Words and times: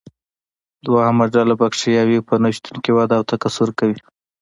دوهمه 0.85 1.25
ډله 1.33 1.53
بکټریاوې 1.61 2.19
په 2.27 2.35
نشتون 2.43 2.75
کې 2.83 2.91
وده 2.97 3.15
او 3.19 3.23
تکثر 3.31 3.69
کوي. 3.79 3.99